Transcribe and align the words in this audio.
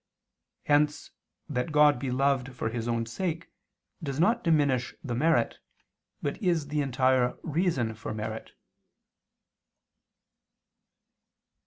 Hence 0.63 1.11
that 1.47 1.71
God 1.71 1.99
be 1.99 2.09
loved 2.09 2.55
for 2.55 2.69
His 2.69 2.87
own 2.87 3.05
sake 3.05 3.51
does 4.01 4.19
not 4.19 4.43
diminish 4.43 4.95
the 5.03 5.13
merit, 5.13 5.59
but 6.23 6.41
is 6.41 6.69
the 6.69 6.81
entire 6.81 7.37
reason 7.43 7.93
for 7.93 8.11
merit. 8.11 8.53